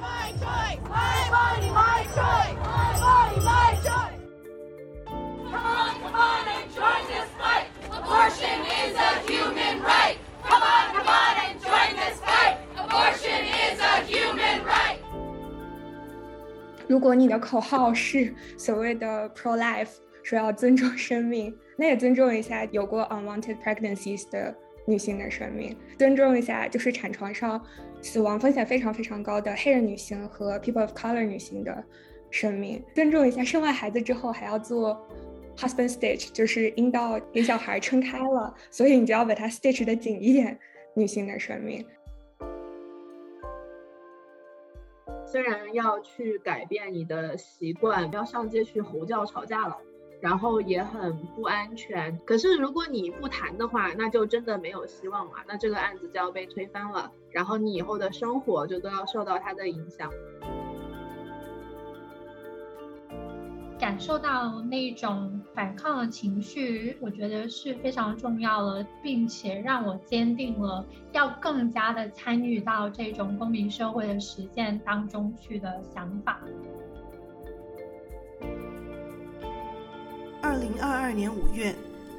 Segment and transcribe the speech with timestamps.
[0.00, 0.80] my choice.
[0.88, 2.56] My body, my choice.
[2.64, 4.20] My body, my choice.
[5.50, 7.66] Come on, come on and join this fight.
[7.90, 10.16] Abortion is a human right.
[10.44, 12.58] Come on, come on and join this fight.
[12.76, 14.98] Abortion is a human right.
[16.88, 19.88] 如果你的口号是所谓的 pro life，
[20.22, 24.54] 说要尊重生命，那也尊重一下有过 unwanted pregnancies 的
[24.86, 27.60] 女性的生命，尊重一下就是产床上
[28.01, 31.83] 死亡风险非常非常高的黑人女性和 people of color 女性的
[32.29, 34.99] 生命，尊重一下生完孩子之后还要做
[35.55, 40.57] husband stitch，就是阴道给小孩撑开了，所以你就要把它 stitch 的紧一点，
[40.95, 41.85] 女性的生命。
[45.25, 49.77] 虽然要去改变你的习惯，不要上街去吼叫吵架了，
[50.21, 52.17] 然后也很不安全。
[52.25, 55.33] 可是如果你不谈的话，那就真的没有希望了。
[55.47, 60.09] 那这个案子就要被推翻了，然后你以后的生活就都要受到它的影响。
[63.79, 76.39] 感受到那种反抗的情绪，我觉得是非常重要的，并且让我坚定了要更加的参与到这种公民社会的实践当中去的想法。
[80.41, 81.73] 二零二二年五月，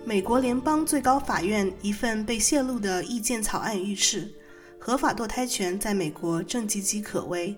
[0.05, 4.31] 美国联邦最高法院一份被泄露的意见草案预示，
[4.78, 7.56] 合法堕胎权在美国正岌岌可危。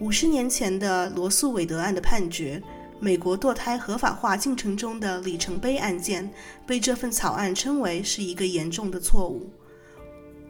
[0.00, 2.62] 五十年前的罗素韦德案的判决。
[3.00, 6.28] 美国堕胎合法化进程中的里程碑案件，
[6.66, 9.48] 被这份草案称为是一个严重的错误。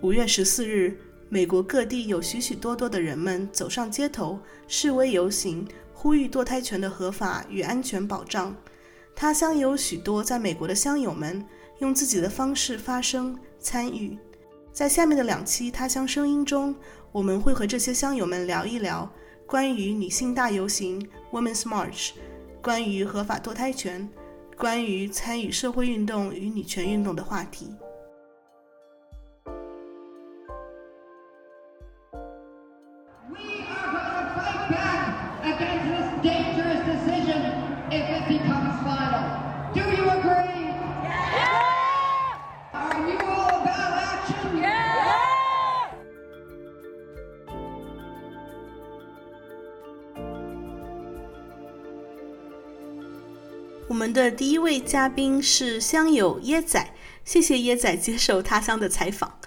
[0.01, 8.57] 五月十四日，美国各地有许许多多的人们走上街头示威游行，呼吁堕胎权的合法与安全保障。
[9.21, 11.45] 他乡有许多在美国的乡友们
[11.81, 14.17] 用自己的方式发声参与。
[14.73, 16.73] 在下面的两期《他乡声音》中，
[17.11, 19.11] 我们会和这些乡友们聊一聊
[19.45, 22.11] 关于女性大游行 （Women's March）。
[22.63, 24.09] 关于合法堕胎权，
[24.57, 27.75] 关于参与社会运动与女权运动的话题。
[53.89, 56.93] 我们的第一位嘉宾是乡友椰仔，
[57.25, 59.41] 谢谢椰仔接受他乡的采访。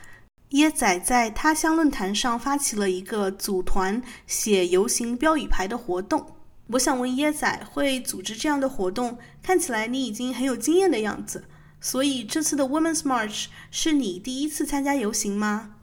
[0.54, 6.26] 椰仔在他乡论坛上发起了一个组团写游行标语牌的活动。
[6.70, 11.44] 我想问椰仔，会组织这样的活动，看起来你已经很有经验的样子。
[11.80, 15.76] 所以这次的 Women's March 是你第一次参加游行吗？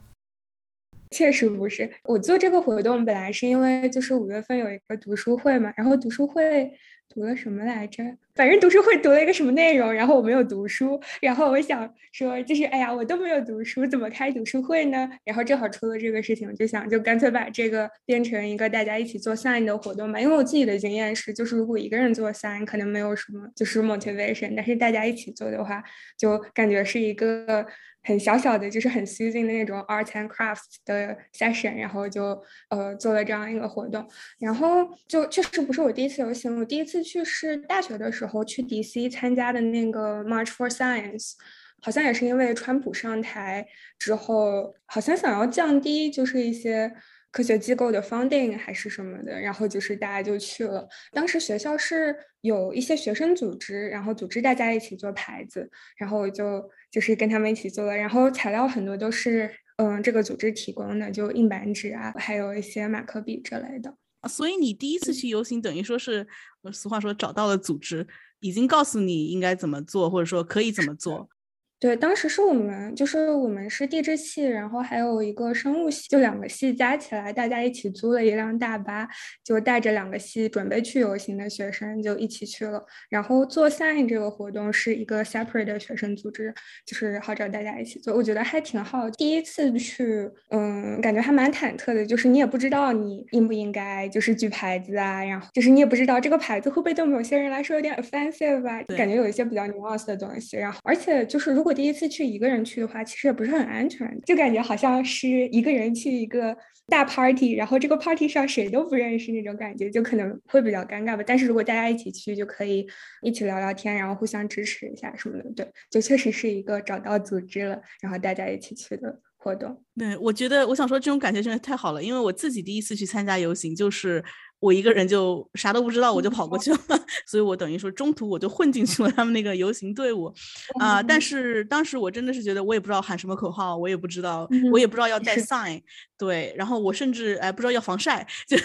[1.12, 6.68] 确实不是，我做这个活动本来是因为就是五月份有一个读书会嘛，然后读书会。
[7.08, 8.04] 读了什么来着？
[8.34, 15.08] 反正读书会读了一个什么内容，然后我没有读书，然后我想说，就是哎呀，我都没有读书，怎么开读书会呢？
[15.24, 20.20] 然后正好出了这个事情，就想就干脆把这个变成一个大家一起做 sign 的活动吧。
[20.20, 25.82] 因为我自己的经验是，就是如果一个人做 sign，可能没有什么就是 motivation，但是大家一起做的话，
[26.16, 27.66] 就感觉是一个。
[28.08, 34.08] 很小小的，就是很 season 的那种 art and crafts 的 session，然后就呃做了这样一个活动，
[34.38, 41.34] 然后就确实不是我第一次游行，我第一次去是大学的时候去 DC 参加的那个 March for Science，
[41.82, 43.66] 好像也是因为川普上台
[43.98, 46.90] 之后，好像想要降低就是一些。
[47.38, 50.88] 科学机构的 funding 还是什么的，然后就是大家就去了。
[51.12, 57.96] 当时学校是有一些学生组织，然后组织大家一起做牌子，然后我就就是跟他们一起做了。
[57.96, 63.94] 然后材料很多都是嗯这个组织提供的，就硬板纸啊，还有一些马克笔之类的。
[64.28, 66.26] 所以你第一次去游行，等于说是
[66.72, 68.04] 俗话说找到了组织，
[68.40, 71.30] 已经告诉你应该怎么做，或者说可以怎么做。
[71.80, 79.08] 对，当时是我们，就是我们是地质系，然后还有一个生物系，就两个系加起来，大家一起租了一辆大巴，
[79.44, 82.84] 就带着两个系准备去游行的学生就一起去了。
[83.08, 86.52] 然后做 sign 这个活动是一个 separate 的学生组织，
[86.84, 89.08] 就是号召大家一起做，我觉得还挺好。
[89.10, 100.56] 第一次去，嗯，感觉还蛮忐忑的，就是你也不知道你应不应该就是举牌子啊，然后就是你也不知道这个牌子会不会对某些人来说有点 offensive 吧，感觉有一些比较 nuance 的东西。
[100.56, 106.56] 然后，而且就是如果我第一次去一个人去的话，其实也不是很安全，就感觉好像是一个人去一个
[106.88, 111.22] 大 party，然后这个 party 上谁都不认识那种感觉，就可能会比较尴尬吧。
[111.26, 112.86] 但是如果大家一起去，就可以
[113.22, 115.50] 一起聊聊天，然后互相支持一下什么的。
[115.54, 119.20] 对，就确实是一个找到组织了，然后大家一起去的。
[119.40, 119.84] 活动。
[119.96, 124.22] 对，我觉得我想说这种感觉真的太好了，因为我自己第一次去参加游行就是。
[124.60, 126.78] 我一个人就啥都不知道，我就跑过去了，
[127.26, 130.32] 所以我等于说中途我就混进去了他们那个游行队伍，
[130.80, 131.02] 啊！
[131.02, 135.80] 但是当时我真的是觉得我也不知道喊什么口号，我也不知道，我也不知道要带 sign，
[136.16, 138.56] 对，然后我甚至哎不知道要防晒， 就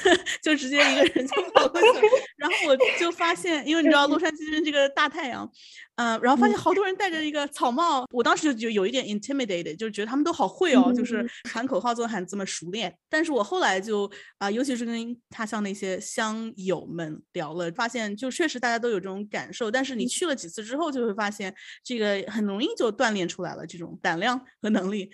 [0.41, 2.01] 就直接一个 人就跑过去了，
[2.37, 5.49] 然后我就发现，因为你知道洛杉矶这个大太阳。
[5.95, 6.73] 嗯，然后发现好。
[6.73, 12.91] 多人戴着一个草帽，我当时就有一点 intimidated，就是觉得他们都好会哦，就是喊口号都喊这么熟练。
[13.07, 14.09] 但是我后来就
[14.39, 19.71] 啊，尤其是跟他像那些乡友们聊了，发现就确实大家都有这种感受。
[19.71, 21.53] 但是你去了几次之后，就会发现
[21.83, 25.11] 这个很容易就锻炼出来了这种胆量和能力。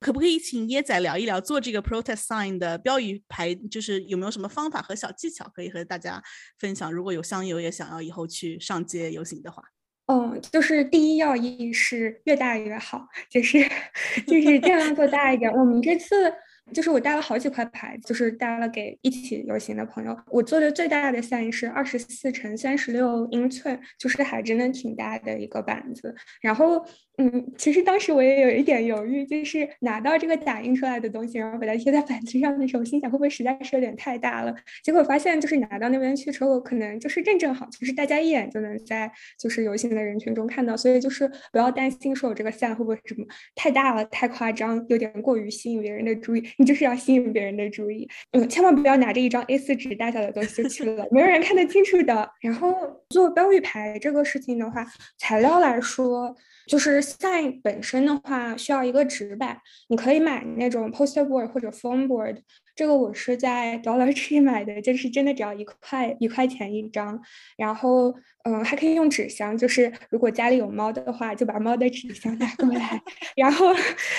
[0.00, 6.22] 可不可以请椰仔聊一聊做这个 protest sign 的标语牌，就是有没有什么方法和小技巧可以和大家
[6.58, 6.92] 分享？
[6.92, 9.62] 如果有乡友也想要以后去上街游行的话。
[10.06, 13.58] 嗯，就是第一要义是越大越好，就是
[14.26, 15.50] 就是尽量做大一点。
[15.50, 16.30] 我们这次。
[16.72, 20.16] 就是我带了好几块牌，就是带了给一起游行的朋友。
[20.28, 26.14] 我做的最大的 sign 是二十四乘三十六英寸，就是还真的挺大的一个板子。
[26.40, 26.84] 然后，
[27.16, 34.52] 嗯，其实当时我也有一点犹豫，就是拿到这个打印出来的东西，然后把它贴在板子上的时候，心想会不会实在是有点太大了？
[34.82, 39.08] 结果发现，就是拿到那边去之后，可能就是正正好，就是大家一眼就能在
[39.38, 40.76] 就是游行的人群中看到。
[40.76, 43.24] 所以就是不要担心说我这个伞会不会什么
[43.54, 46.42] 太大了、太夸张，有点过于吸引别人的注意。
[46.58, 52.28] 你就是要吸引别人的注意，嗯，千万不要拿着一张 A4 纸大小的东西就去了，没有人看得清楚的。
[52.40, 52.74] 然后
[53.08, 54.84] 做标语牌这个事情的话，
[55.18, 56.34] 材料来说，
[56.66, 62.38] 就是 sign 本身的话需要一个纸板，你可以买那种 poster board 或者 foam board，
[62.74, 67.20] 这个我是在 Dollar Tree 买的，就是真的只要一块一块钱一张。
[67.56, 68.14] 然后，
[68.44, 73.02] 嗯，还可以用纸箱，就是如果家里有猫的话，就把猫的纸箱拿过来。
[73.36, 73.66] 然后，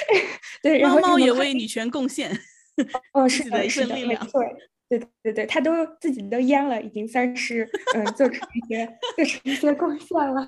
[0.61, 2.31] 对，然后猫也为女权贡献。
[3.13, 4.41] 哦，是的，是的，没错，
[4.87, 10.47] 对对对，他都自己都淹了，已经算是嗯做出一些做出一些贡献了，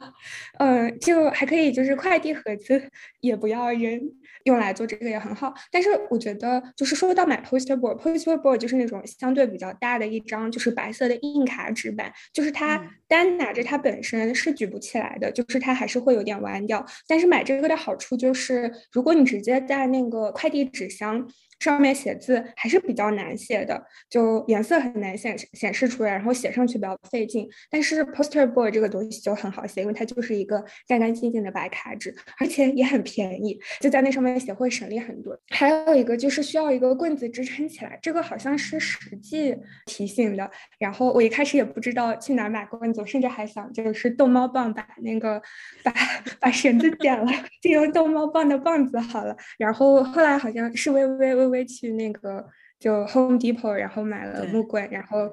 [0.59, 2.79] 嗯，就还可以就是快递盒子
[3.21, 3.99] 也不要扔，
[4.43, 5.51] 用来做这个也很好。
[5.71, 16.85] 但是我觉得就是说到买 poster board，poster board 就是那种相对比较大的一张就是白色的硬卡纸板，就是它单拿着它本身是举不起来的，就是它还是会有点弯掉。
[17.07, 21.27] 但是买这个的好处就是，如果你直接在那个快递纸箱。
[21.59, 27.49] 上面写字还是比较难写的，就颜色很难显显示出来，然后写上去比较费劲。
[27.71, 35.35] 但是 poster board 这个东西就很好写，因为它就是一个干干净净的白卡纸，而且也很便宜，就在那上面写会省力很多。
[35.49, 39.57] 还有一个就是需要一个棍子支撑起来，这个好像是实际
[39.87, 40.49] 提醒的。
[40.77, 45.41] 然后我一开始也不知道去哪买棍子，甚至还想就是逗猫棒把那个
[45.83, 45.91] 把
[46.39, 47.31] 把绳子剪了，
[47.63, 49.35] 就用逗猫棒的棒子好了。
[49.57, 51.46] 然后后来好像是微微微。
[51.47, 52.45] 微去那个
[52.79, 55.29] 就 Home Depot，然后买了木棍，然后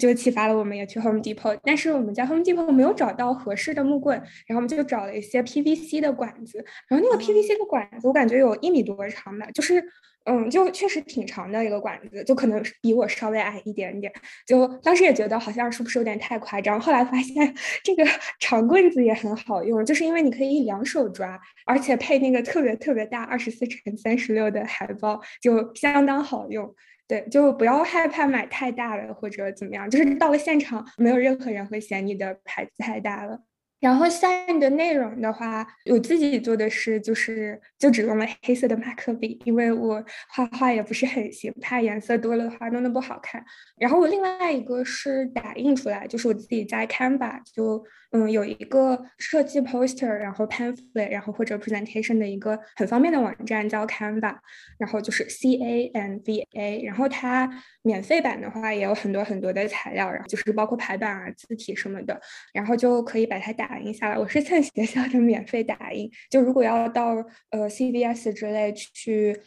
[0.00, 1.58] 就启发了我们也去 Home Depot。
[1.64, 4.16] 但是我们在 Home Depot 没有找到合适的木棍，
[4.46, 6.64] 然后我们就找了一些 PVC 的管子。
[6.88, 9.84] 然后那个 PVC 的管子，我感觉有一米多长吧，就是。
[10.24, 14.12] 嗯，就确实挺长的一个管子，就可能比我稍微矮一点点。
[14.46, 18.04] 就当时也觉得好像是不是有点太夸张，后来发现这个
[18.38, 26.74] 长棍子也很好用，就是因为你可以两手抓，而且配那个特别特别大二十四乘三十六的海报，就相当好用。
[27.08, 33.40] 对，就不要害怕买太大了或者怎么样，就是到了现场，没有任何人会嫌你的牌子太大了。
[33.82, 43.44] 然后下面的内容的话，我自己做的是，就是就只用了黑色的马克笔，因为我画画也不是很行，怕颜色多了的话弄得不好看。
[43.76, 47.84] 然后我另外一个是打印出来，就是我自己在 Canva 就。
[48.14, 54.36] 嗯，有一个设计 poster，然后 pamphlet，然后或者 presentation 的一个很方便的网站叫 Canva，
[54.76, 57.48] 然后就是 C A N V A，然后它
[57.80, 62.20] 免费版的话也有很多很多的材料，然后就是包括排版啊、字体什么的，
[62.52, 64.18] 然后就可以把它打打印下来。
[64.18, 67.16] 我是蹭学校的免费打印，就如果要到
[67.48, 69.40] 呃 C V S 之类去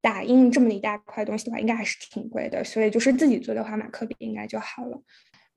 [0.00, 5.02] 打印这么一大块东西的话，应该还是挺贵的，所以就是自己做的话，马克笔应该就好了。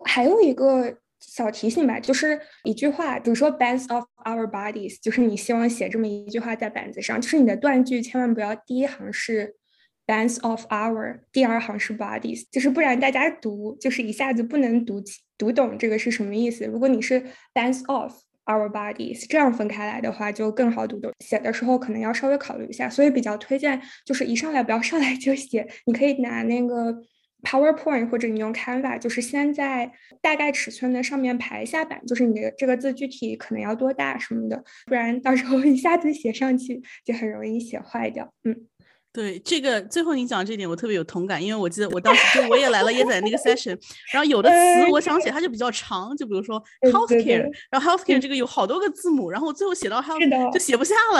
[0.05, 0.97] 还有一个。
[1.19, 9.55] 小提醒吧，就是一句话，比如说 bands of our bodies，就是你希望写这么一句话在板子上，就是你的断句千万不要第一行是
[10.07, 15.03] bands of our，第二行是 bodies，就是不然大家读就是一下子不能读
[15.37, 16.65] 读懂这个是什么意思。
[16.65, 17.21] 如果你是
[17.53, 18.13] bands of
[18.45, 21.11] our bodies 这样分开来的话，就更好读懂。
[21.19, 27.03] 写的时候可能要稍微考虑一下，所以比较推荐就是一上来不要上来就写，你可以拿那个。
[27.43, 29.89] PowerPoint 或者你用 Canva，就是先在
[30.21, 38.33] 大概尺寸的上面排一下版，就是你的这个字具体可能要多大什么的，不然到时候一下子写上去就很容易写坏掉。
[38.43, 38.65] 嗯，
[39.17, 43.75] 对这个最后你讲这点，我特别有同感，因为我记得我当时就我也来了椰仔那个 session，
[44.13, 51.19] 然后有的词我想写它就比较长，就比如说 healthcare，然后 healthcare 这个有好多个字母，然后我最后写到 health 就写不下了，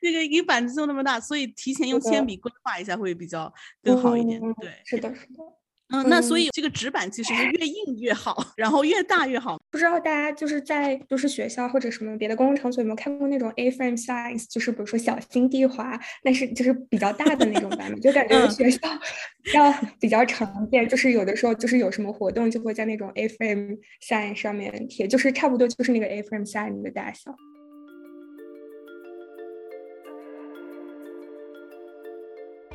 [0.00, 4.40] 那个一个板子就那么大，所以提前用铅笔规划一下会比较更好一点。
[4.62, 5.63] 对，是的，是的。
[5.90, 9.60] 嗯，那所以这个纸板其实是越硬越好，然后越大越好。
[9.70, 18.78] 不知道大家就是在就是学校或者什么别的公共场所有没有看过那种 A-frame size，就是比如说小心地滑，那是就是比较大的那种版本，就感觉学校
[19.52, 20.88] 要比较常见。
[20.88, 27.36] 就是有的时候就是有什么活动就会在那种 A-frame size 上面贴，就是差不多就是那个 A-frame size 的大小。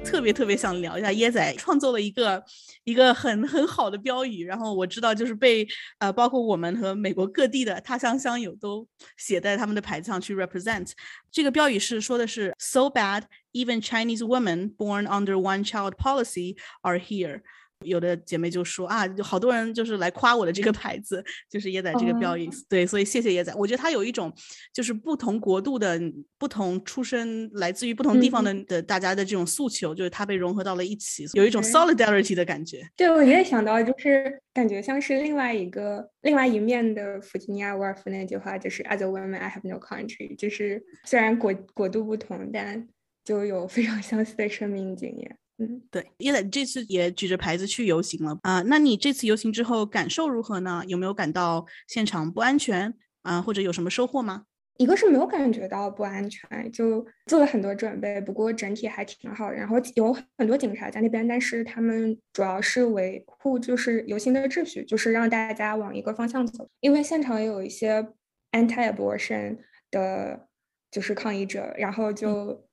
[0.10, 2.44] 特别特别想聊一下椰仔创作了一个
[2.84, 5.68] 一个很很好的标语，然后我知道就是被
[6.00, 8.88] 呃包括我们和美国各地的他乡乡友都
[9.18, 10.92] 写在他们的牌子上去 represent。
[11.32, 13.24] 这个标语是说的是 So bad
[13.54, 17.42] even Chinese women born under one child policy are here。
[17.86, 23.54] 有的姐妹就说啊，就好多人就是来夸我的这个牌子，就是椰仔这个标语，对，所以谢谢椰仔。
[23.56, 24.34] 我觉得它有一种
[24.74, 26.00] 就是不同国度的、
[26.38, 32.86] 不同出身、来自于不同地方的的大家的这种诉求，就是它被融合到了一起，有一种 solidarity 的感觉。
[32.98, 42.90] 对，我也想到，就是感觉像是另外一个、另外一面的弗吉尼亚·沃尔夫那句话，就是 “As a woman, I have no country”，就是虽然国国度不同，但
[43.24, 45.38] 就有非常相似的生命经验。
[45.62, 48.62] 嗯，对，叶仔这次也举着牌子去游行了啊。
[48.68, 50.82] 那你这次游行之后感受如何呢？
[50.88, 53.42] 有没有感到现场不安全啊？
[53.42, 54.46] 或者有什么收获吗？
[54.78, 59.52] 一个是没有感觉到不安全，就做了很多准备，不过整体还挺好。
[59.52, 66.70] 然后有很多警察在那边，但是他们主要是维护就是游行的秩序，就是让大家往一个方向走。
[66.80, 68.08] 因为现场也有一些
[68.54, 69.58] anti-abortion
[69.92, 70.48] 的，
[70.90, 72.69] 就是抗议者，然后就。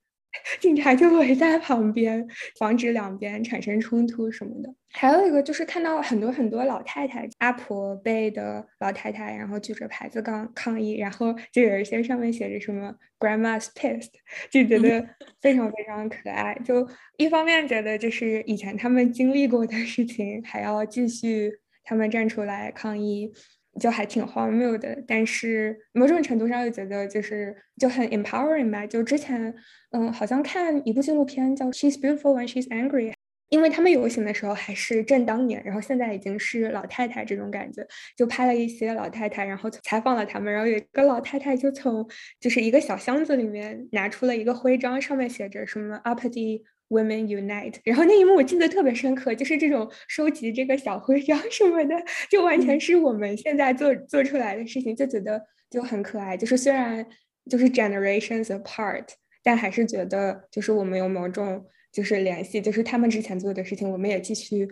[0.59, 2.27] 警察就围在旁边，
[2.59, 4.73] 防止两边产生冲突什么的。
[4.91, 14.09] 还有一个就是看到很多很多老太太，阿婆辈的老太太，然后举着牌子抗抗议，然后就有一些上面写着什么 “Grandma's pissed”，
[14.51, 15.07] 就觉得
[15.41, 16.59] 非常非常可爱。
[16.65, 21.51] 就一方面觉得就是以前他们经历过的事情，还要继续
[21.83, 23.31] 他们站出来抗议。
[23.79, 28.85] 就还挺荒谬的，但是某种程度上又觉得就是就很 empowering 吧。
[28.85, 29.53] 就之前，
[29.91, 33.11] 嗯，好像看一部纪录片叫《She's Beautiful When She's Angry》，
[33.49, 37.85] 因为他们游行的时候还是正当年，然后现在已经是老太太这种感觉，
[38.17, 42.07] 就拍了一些老太太，然后采访了他们，然后有一个老太太就从
[42.39, 46.63] 就是一个小箱子里面拿出了一个徽章，上面写着什么 Uppity。
[46.89, 51.95] Women Unite，然后那一幕我记得特别深刻，就是这种收集这个小徽章什么的，
[52.29, 56.37] 就完全是我们现在做做出来的事情，就觉得就很可爱。
[56.37, 57.05] 就是虽然
[57.49, 59.05] 就是 generations apart，
[59.43, 64.65] 但还是觉得就是我们有某种就是联系，就是他们之前做的事情，我们也继续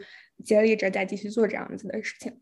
[0.46, 2.40] 接力着再继续做这样子的事情。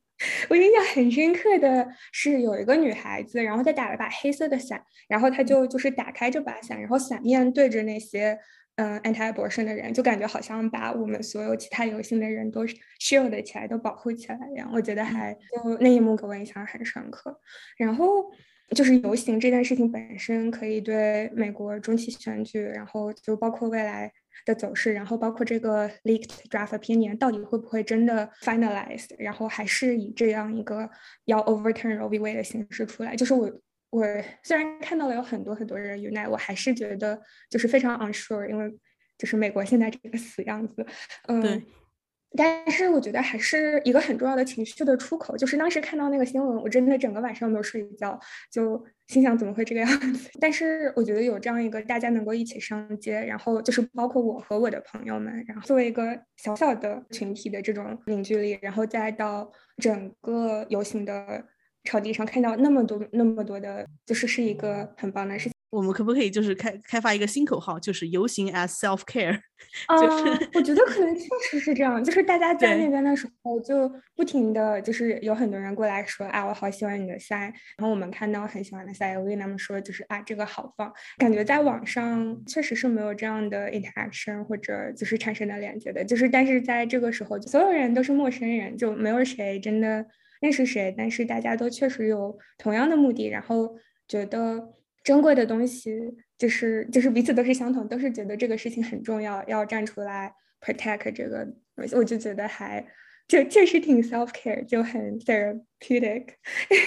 [0.50, 8.38] 我印象很深刻的是有一个女孩子，然后她打了把黑色的伞，然后她就就是打开这把伞，然后伞面对着那些。
[8.76, 12.66] 嗯，anti-abortion 的人就感觉好像把我们所有其他游行的人都
[13.00, 14.68] shield 起来，都保护起来一样。
[14.74, 17.40] 我觉得还就那一幕给我印象很深刻。
[17.78, 18.32] 然后
[18.70, 24.12] 就是游行这件事情本身可以对美国中期选举，然后就包括未来
[24.44, 30.90] 的走势，然后包括这个 leaked draft opinion 到底会不会真的 finalized，然后还是以这样一个
[31.26, 32.20] 要 overturn Roe v.
[32.20, 33.52] Wade 的形式出来，就是我。
[33.94, 34.04] 我
[34.42, 38.68] 虽然看到了有很多很多人 unite，我还是觉得就是非常 unsure，因为
[39.20, 40.84] 就是美国现在这个死样子，
[41.28, 41.64] 嗯，
[42.36, 45.38] 但是我觉得还是一个很重要的情绪的出口。
[45.38, 48.20] 就是当时看到那个新闻，我真的整个晚上没有睡觉，
[48.52, 50.32] 就心想怎么会这个样子？
[50.42, 61.46] 但是我觉得有这样一个大家能够一起上街，然后就是包括我和我的朋友们，然后作为一个小小的群体的这种凝聚力，然后再到整个游行的。
[61.86, 65.54] 草地上看到那么多那么多的，就是是一个很棒的事情。
[65.70, 69.40] 我们可不可以就是开开发一个新口号，就是游行 as self care？
[70.00, 80.94] 就是我觉得可能确实是这样，就是大家在那边的时候就不停的就是有很多人过来说啊，我好喜欢你的腮，然后我们看到很喜欢的腮，我跟他们说就是啊，这个好棒。
[81.18, 90.06] 感觉在网上确实是没有这样的 interaction 或者就是产生的连接的，就是但是在这个时候，所有人都是陌生人，就没有谁真的。
[90.44, 93.78] 认识谁，但是大家都确实有同样的目的，然后
[94.10, 95.98] 觉得珍贵的东西
[96.38, 101.48] 就是就是彼此都是相同，都是觉得这个事情很重要，要站出来 protect 这个，
[101.94, 102.86] 我就觉得还
[103.26, 106.26] 就确实挺 self care，就很 therapeutic。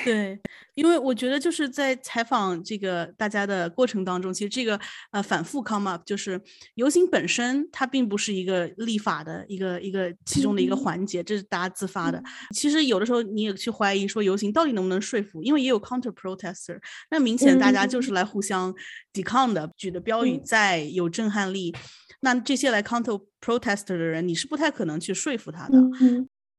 [0.04, 0.38] 对
[0.76, 4.78] 因为我觉得就是在采访这个大家的过程当中，其实这个
[5.10, 6.40] 呃反复 come up，就是
[6.74, 12.22] 游行本身它并不是一个立法的一个一个其中的一个环节，这是大家自发的。
[12.54, 16.78] 其实有的时候你也去怀疑说游行到底能不能说服，因为也有 counter protester，
[17.10, 18.72] 那明显大家就是来互相
[19.12, 21.74] 抵抗的，举的标语再有震撼力，
[22.20, 25.78] 那这些来 counter protester 的人，你是不太可能去说服他的。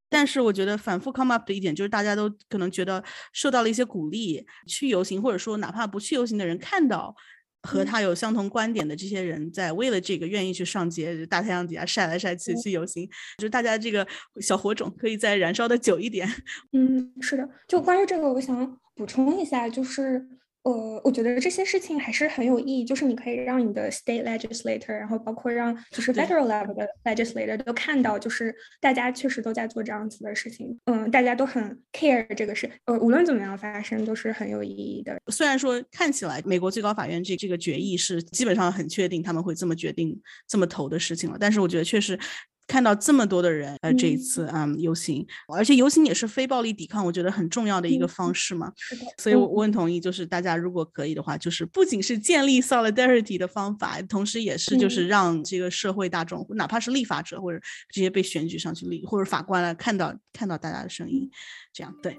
[0.09, 7.15] 但是我觉得反复 come up 的一点就是，大家都可能觉得受到了一些鼓励，去游行，或者说哪怕不去游行的人看到
[7.63, 14.07] 和他有相同观点的这些人在为了这个愿意去上街，大太阳底下晒来晒去去游行，就是大家这个
[14.39, 16.27] 小火种可以再燃烧的久一点。
[16.71, 17.49] 嗯，是的。
[17.67, 20.27] 就关于这个，我想补充一下，就是。
[20.67, 35.17] 呃，我觉得这些事情还是很有意义，就是你可以让你的 state legislator，然后包括让就是 federal level 的 legislator 都看到，就是大家确实都在做这样子的事情，嗯，大家都很 care 这个事，呃，无论怎么样发生都是很有意义的。
[35.27, 40.19] 虽然说看起来美国最高法院这这个决议是基本上很确定他们会这么决定
[40.49, 42.19] 这么投的事情了，但是我觉得确实。
[42.67, 48.73] 看到这么多的人，呃，这一次啊游行，而且游行也是非暴力抵抗，我觉得很重要的一个方式嘛。
[48.75, 57.59] 是的，所以我我很同意，就是大家如果可以的话，就是不仅是建立 solidarity 的方法，同时也是就是让这个社会大众，哪怕是立法者或者
[57.89, 61.31] 这些被选举上去立或者法官来看到看到大家的声音，
[61.71, 62.17] 这样对。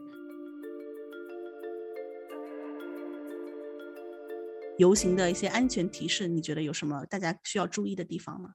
[4.79, 8.51] 游行的一些安全提示，你觉得有什么大家需要注意的地方吗？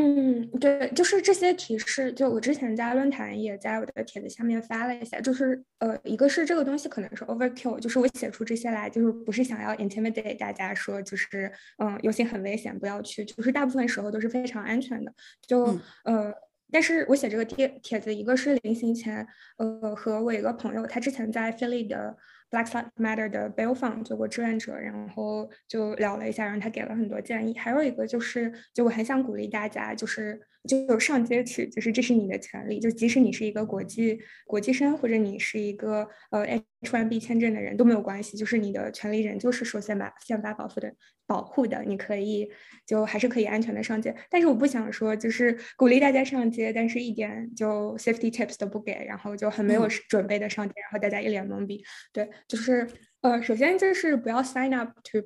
[0.00, 15.12] 嗯，对，就是这些提示，就我之前在论坛也在我的帖子下面发了一下，就是呃，一个是这个东西可能是 overkill，就是我写出这些来，就是不是想要 intimidate 大家说，就是嗯，游行很危险，不要去，就是大部分时候都是非常安全的，
[15.48, 16.32] 就呃，
[16.70, 19.26] 但是我写这个帖帖子，一个是临行前，
[19.56, 22.16] 呃，和我一个朋友，他之前在 Philly 的。
[22.50, 27.56] Black Lives Matter 的 Bill Fund 做过志愿者，然后就聊了一下，然后他给了很多建议。
[27.56, 36.44] 还有一个就是，就我很想鼓励大家，就是就上街去，就是这是你的权利，就即使你是一个国际国际生，或者你是一个呃
[36.82, 40.92] H1B 签证的人都没有关系，就是你的权利人就是受宪法宪法保护的
[41.26, 42.50] 保护的，你可以
[42.86, 44.14] 就还是可以安全的上街。
[44.30, 51.82] 但是我不想说就是鼓励大家上街，但是一点就 safety tips 都不给，然后就很没有准备的上街，然后大家一脸懵逼，
[52.12, 52.28] 对。
[52.46, 52.86] 就是
[53.20, 55.20] 呃，首先就是不要 sign up to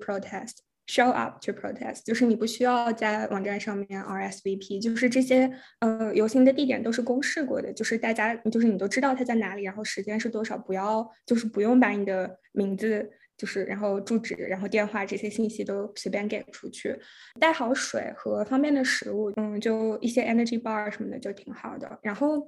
[0.93, 2.05] Show up to protest。
[2.05, 16.95] 就是你不需要在网站上面 RSVP，就是这些呃游行的地点都是公示过的，就是大家就是你都知道它在哪里，然后时间是多少，不要就是不用把你的名字就是然后住址然后电话这些信息都随便给出去，
[17.41, 22.47] 带好水和方便的食物，嗯，就一些 energy bar 什么的就挺好的，然后。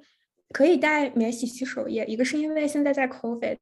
[0.53, 3.57] 可以带免洗洗手液，一个是因为现在在 COVID，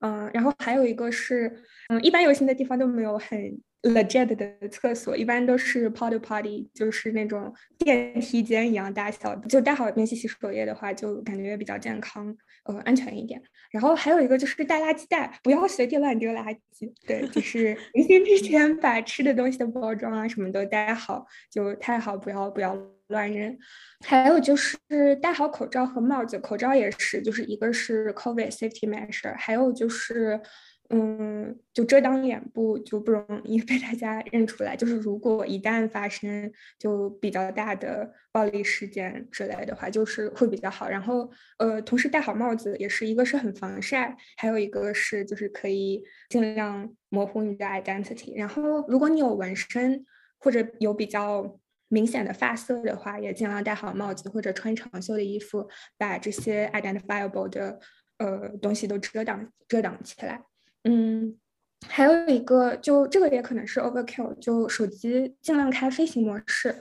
[0.00, 1.52] 嗯，然后还有一个是，
[1.88, 13.40] 嗯，一般游行的地方都没有很 legit 的厕所，一般都是 porta potty，就是那种电梯间一样大小的，就带好免洗洗手液的话，就感觉比较健康，呃，安全一点。
[13.70, 22.76] 然后还有一个就是带垃圾袋，不要随地乱丢垃圾，对，就是 临行之前把吃的东西的包装啊什么都带好，就太好，不要不要。
[23.08, 23.56] 乱扔，
[24.04, 24.76] 还有就是
[25.22, 30.38] 戴好口罩和帽子，口罩也是，就是一个是 COVID safety measure，还有就是，
[30.90, 34.74] 嗯，就遮挡脸部就不容易被大家认出来。
[34.74, 40.88] 就是如果一旦发生就比较大的暴力事件之类的话，就是会比较好。
[40.88, 48.36] 然后，呃，同时戴好帽子也是一个是很防晒，还有一个是就是可以尽量模糊你的 identity。
[48.36, 50.04] 然后，如果你有纹身
[50.38, 51.58] 或者有比较。
[51.90, 57.80] 明显的发色的话，也尽量戴好帽子或者穿长袖的衣服，把这些 identifiable 的
[58.18, 60.42] 呃东西都遮挡遮挡起来。
[60.88, 61.36] 嗯，
[61.86, 66.74] 还有一个，就这个也可能是 overkill，就手机尽量开飞行模式。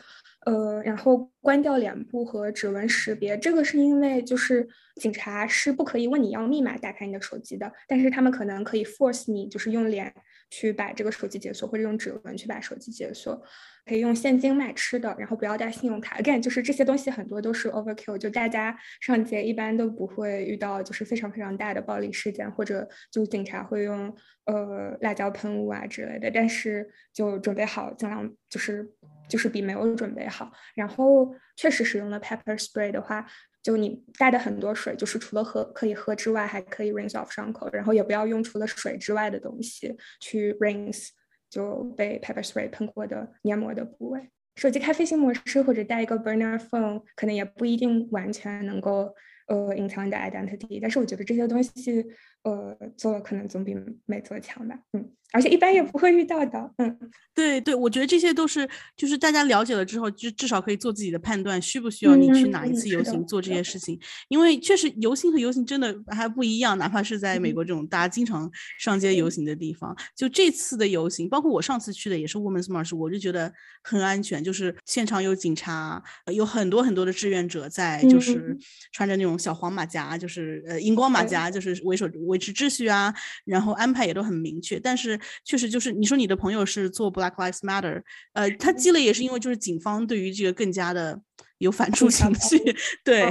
[0.46, 10.14] 呃，然后关掉脸部和指纹识别，这个是因为就是警察是不可以问你要密码打开你的手机的，但是他们可能可以 force 你，就是用脸
[10.50, 13.42] 去把这个手机解锁，或者用指纹去把手机解锁，
[13.86, 16.18] 可以用现金买吃的，然后不要带信用卡。
[16.20, 28.94] Again，就是这些东西很多都是 overkill，就大家上街一般都不会遇到就是非常非常大的暴力事件，或者就警察会用呃辣椒喷雾啊之类的，但是就准备好，尽量就是。
[29.28, 33.26] 就是比没有准备好，然后确实使用了 pepper spray 的话，
[33.62, 41.10] 就你带的很多水，就是除了喝可以喝之外，还可以 rinse off 伤口，然后也不要用除了水之外的东西去 rinse
[41.50, 44.30] 就被 pepper spray 喷过的黏膜的部位。
[44.56, 49.14] 手机开飞行模式或者带一个 burner phone，可能也不一定完全能够
[49.48, 50.80] 呃隐藏你的 identity。
[50.82, 52.04] 但是我觉得这些东西，
[52.42, 54.80] 呃，做了可能总比没做强吧。
[54.94, 55.12] 嗯。
[55.34, 56.98] 而且一般也不会遇到的，嗯，
[57.36, 63.78] 对对，我觉得这些都是就是大家了解了之后，就至少可以做自己的判断，需不需要你去哪一次游行做这些事。
[63.78, 64.00] 情？
[64.30, 73.52] 因为确实游行和游行真的还不一样，哪怕是在美国这种大家经常上街游行的地方，就这次的游行，包括我上次去的也是 Women's March，我就觉得
[73.84, 76.02] 很安全，就是现场有警察，
[76.34, 78.58] 有很多很多的志愿者在，就是
[78.94, 83.14] 穿着那种小黄马甲，就是呃荧光马甲，就是维守维持秩序啊，
[83.46, 85.17] 然后安排也都很明确，但是。
[85.44, 88.02] 确实，就是你说你的朋友是做 Black Lives Matter，
[88.34, 91.22] 呃，他积累也是因为就是警方对于这个更加的。
[91.60, 92.58] 有反触情绪，
[93.04, 93.28] 对，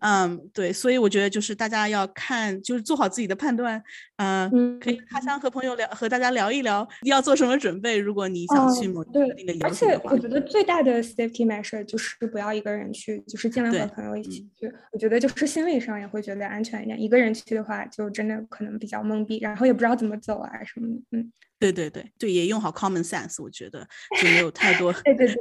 [0.00, 3.82] 嗯，对，所以我觉得就是大家要看，就是做好自己的判断，
[4.16, 7.96] 嗯，可以他乡和朋友聊，和大家聊一聊要做什么准备。
[7.96, 14.72] 如果你想去某特定的游而且我觉得最大的 safety measure 就是不要一个人去，就是尽量和朋友一起去。
[14.92, 17.00] 我觉得就是心理上也会觉得安全一点。
[17.00, 20.94] 一个人去的话，就真的可能比较懵逼，然后也不知道怎么走啊什么的。
[21.12, 23.86] 嗯，对对对对，也用好 common sense，我觉得
[24.20, 24.92] 就没有太多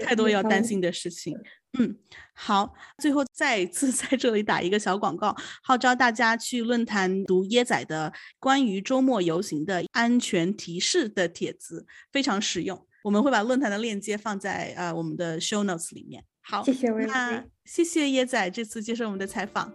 [0.01, 1.37] 太多要担心的事情。
[1.77, 1.95] 嗯，
[2.33, 12.87] 好，最后再一次 在这里打一个小广告，号召大家去论坛读椰仔的关于周末游行的安全提示的帖子，非常实用。
[13.03, 16.23] 我们会把论坛的链接放在呃我们的 show notes 里面。
[16.41, 19.71] 好，谢谢那谢谢椰仔这次接受我们的采访。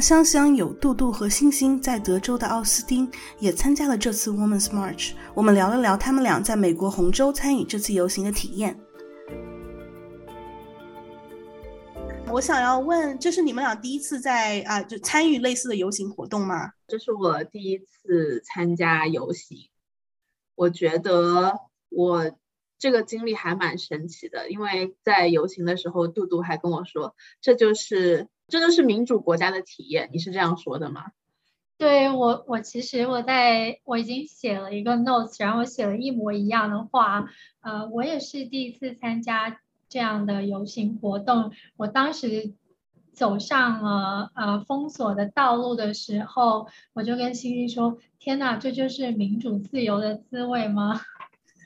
[0.00, 5.12] 香香有杜杜和星星，在德州的奥斯汀也参加了这次 Women's March。
[5.34, 8.78] 我们聊了聊他们俩在美国红州参与这次游行的体验。
[12.30, 16.72] 我想要问，这是你们俩第一次在啊，就参与类似的游行活动吗？
[16.86, 19.70] 这是我第一次参加游行，
[20.54, 22.36] 我觉得我
[22.78, 28.28] 这个经历还蛮神奇的，因为在游行的时候，杜杜还跟我说，这就是。
[28.48, 31.06] 真的是民主国家的体验，你是这样说的吗？
[31.78, 37.28] 对我，我其实我在我已经写了一个 notes，然后我写了一模一样的话。
[37.60, 41.52] 呃，我也是第一次参加这样的游行活动。
[41.76, 42.54] 我当时
[43.12, 51.02] 走上了呃封锁的道路的时候，我就跟星星说：“天哪，这就是民主自由的滋味吗？”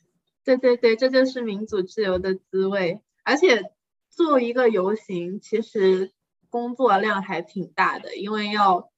[0.43, 3.01] 对对对，这就是民主自由的滋味。
[3.23, 3.71] 而且
[4.09, 6.11] 做一个游行，其实。
[6.51, 8.91] 工作量还挺大的，因为要，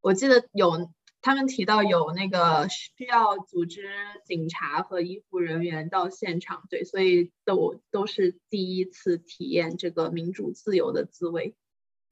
[0.00, 3.88] 我记得有他们提到有那个需要组织
[4.24, 11.54] 警察和医护人员到现场，对，所以都都是第一次体验这个民主自由的滋味。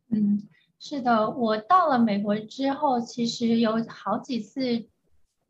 [0.09, 4.87] 嗯，是的，我到了美国之后，其实有好几次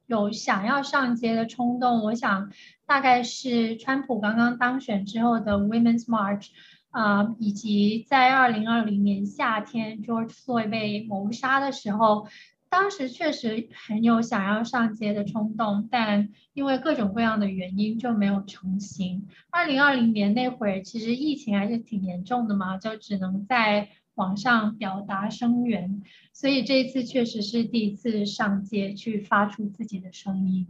[0.06, 2.02] 有想要上街的冲动。
[2.02, 2.50] 我想
[2.86, 6.48] 大概是川普刚刚当选之后的 Women's March。
[6.90, 12.26] 啊，以及在二零二零年夏天，George Floyd 被谋杀的时候，
[12.68, 19.28] 当时确实很有想要上街的冲动，但因为各种各样的原因就没有成型。
[19.50, 26.02] 二零二零年那会儿，其实疫情还是挺严重的嘛，就只能在网上表达声援。
[26.32, 30.66] 所以这一次确实是第一次上街去发出自己的声音。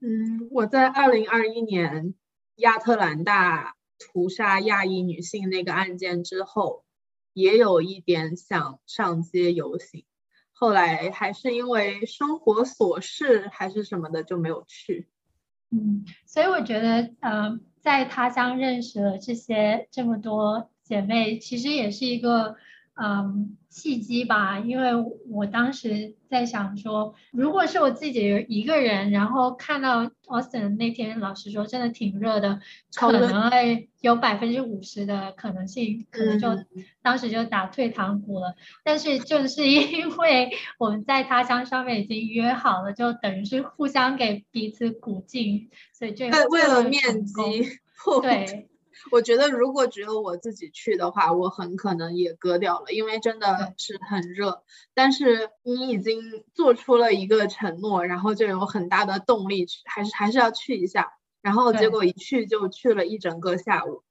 [0.00, 2.14] 嗯，我在二零二一年
[2.56, 3.74] 亚特兰大。
[4.00, 6.84] 屠杀亚裔女性那个案件之后，
[7.34, 10.04] 也有一点想上街游行，
[10.52, 15.08] 后来还是因为生活琐事还是什么的就没有去。
[15.70, 22.56] 嗯，所以我觉得，呃，在他乡认识了这些这么多姐妹，其实也是一个。
[22.94, 24.90] 嗯，契机吧，因为
[25.30, 32.60] 我当时在想说，如果是我自己一个人，然后看到 Austin 那天，老实说真的挺热的，
[32.94, 36.48] 可能会有百分之五十的可能性，可能就
[37.00, 38.54] 当时就打退堂鼓了。
[38.84, 47.32] 但是就是因为我们在他乡上面已经约好了，就等于是互相给彼此鼓劲，所以就为了面积，
[48.20, 48.69] 对。
[49.10, 54.62] 我觉得如果只有我自己去的话，我很可能也割掉了，因为真的是很热。
[54.94, 61.12] 但是你已经做出了一个承诺，然后就有很大的动力去，还是还是要去一下。
[61.42, 64.02] 然后结果一去就去了一整个下午。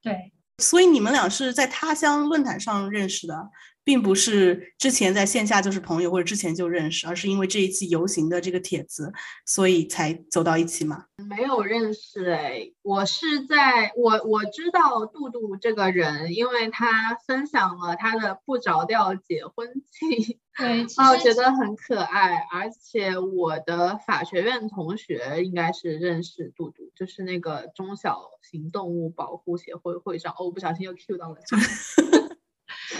[0.00, 3.50] 对，所以你们俩是在他乡论坛上认识的，
[3.82, 9.12] 并不是之前在线下就是朋友或者之前就认识，而是因为这一次游行的这个帖子，
[9.46, 11.06] 所以才走到一起嘛？
[11.28, 22.46] 没有认识哎，我是在我我知道杜杜这个人，因为他分享了他的不着调结婚记， 对，哦，觉得很可爱。
[22.52, 30.32] 而且我的法学院同学应该是认识杜杜，就是那个中小型动物保护协会会长。
[30.34, 31.58] 哦，我不小心又 Q 到了他。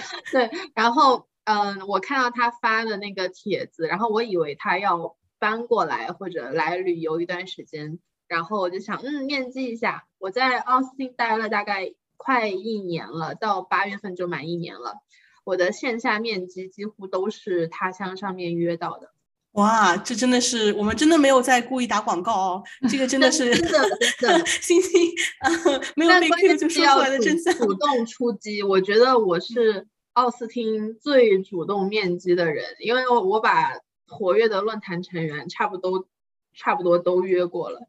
[0.32, 10.06] 对，然后嗯，我看到他发的那个帖子，然后我以为他要搬过来或者来旅游一段时间，然后我就想，嗯，面基一下。
[10.18, 14.96] 我在奥斯汀待了大概快一年了，到八月份就满一年了。
[15.44, 19.12] 我的线下面基几乎都是他乡上面约到的。
[19.52, 24.92] 哇，这真的是我们真的没有在故意打广告哦，这个真的是真的真的， 星星
[25.96, 27.52] 没有被 Q 就说出来的真相。
[27.56, 33.72] 主 动出击，我觉得我是奥斯汀最主动面基的人，因为我把
[34.06, 36.06] 活跃的论坛成员差不多
[36.54, 37.88] 差不多都约过了。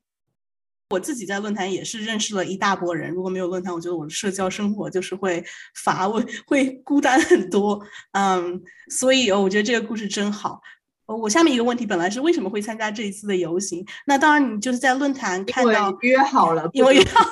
[0.89, 5.43] 我自己在论坛也是认识了一大波人，如果没有论坛，我觉得我的社交生活就是会
[5.75, 7.81] 乏味，会孤单很多。
[8.13, 10.59] 嗯，所以我觉得这个故事真好。
[11.15, 13.85] 我下面一个问题本来是为什么会参加这一次的游行？
[14.05, 17.25] 那当然，你就是在论坛看到约好了，因为约好。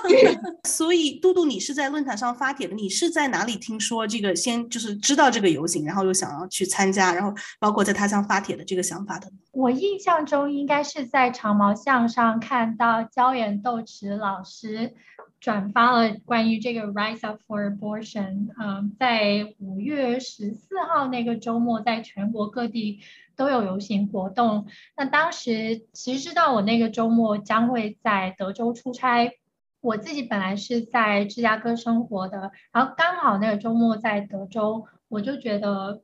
[0.63, 4.35] 所以，杜杜，你是在论坛上发帖的，你是在哪里听说这个？
[4.35, 9.29] 先就是知道这个游行，然后又想要去参加，然后包括在他乡发帖的这个想法的。
[9.51, 14.93] 我印象中应该是在长毛巷上看到椒盐豆豉老师
[15.41, 22.99] 转发了关于这个 Rise Up for Abortion，嗯，在五月十四号那个周末，在全国各地。
[23.39, 24.65] 都有游行活动。
[24.97, 29.31] 那当时其实知道我那个周末将会在德州出差，
[29.79, 36.01] 我自己本来是在芝加哥生活的，然后刚好那个周末在德州，我就觉得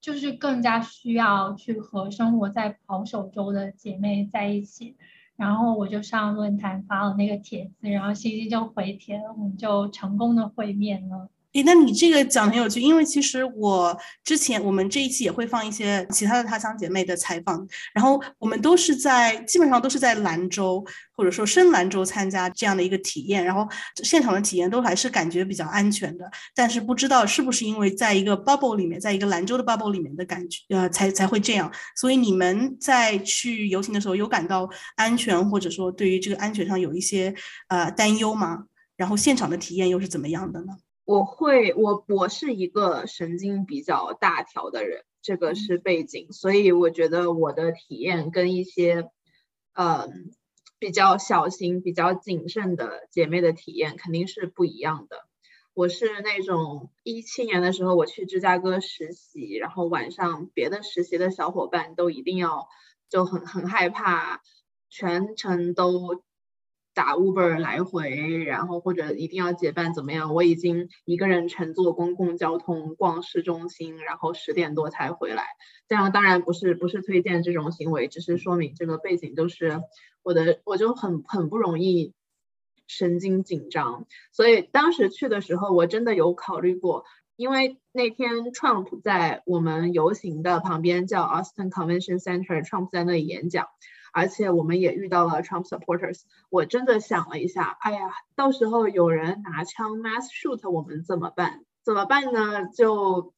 [0.00, 4.96] 就是更加需要去和生活在保守州的姐妹在一起，
[5.34, 11.30] 然后我就上论坛发了那个帖子，然后星星就回帖了，我们就成功的会面了。
[11.54, 20.84] 诶，那你这个讲很有趣，因为其实我之前我们这一期也会放一些其他的他乡姐妹的采访，然后我们都是在基本上都是在兰州
[21.16, 23.66] 或者说深兰州参加这样的一个体验，然后
[24.04, 31.72] 现场的体验都还是感觉比较安全的，但是不知道是不是因为在一个 bubble 里面，在一个兰州的 bubble 里面的感觉，呃，才才会这样。
[31.96, 37.34] 所以你们在去游行的时候有感到安全，或者说对于这个安全上有一些
[37.68, 38.64] 呃担忧吗？
[38.96, 40.76] 然后现场的体验又是怎么样的呢？
[41.08, 49.08] 我会，我我是一个神经比较大条的人，这个是背景，所以我觉得我的体验跟一些，
[49.72, 50.06] 呃，
[50.78, 55.26] 比较小心、比较谨慎的姐妹的体验肯定是不一样的。
[55.72, 62.68] 我是那种一七年的时候我去芝加哥实习，然后晚上别的实习的小伙伴都一定要
[63.08, 64.42] 就很很害怕，
[64.90, 66.22] 全程都。
[66.98, 70.34] 打 Uber 来回，然后或者一定要结伴怎么样？
[70.34, 75.44] 我已经一个人乘坐公共交通逛市中心，然后十点多才回来。
[75.86, 79.80] 这样当然不是不是推荐这种行为，只是说明这个背景就是
[80.24, 82.14] 我的，我就很很不容易
[82.88, 84.04] 神经紧张。
[84.32, 87.04] 所以当时去的时候，我真的有考虑过，
[87.36, 93.68] 因为那天 Trump 在我们游行的旁边叫 Austin Convention Center，Trump 在那里演讲。
[94.18, 101.64] 而且我们也遇到了 Trump supporters，我真的想了一下，哎呀，到时候有人拿枪 mass shoot 我们怎么办？
[101.84, 102.66] 怎么办呢？
[102.66, 103.32] 就